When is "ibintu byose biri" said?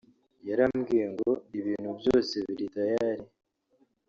1.59-2.65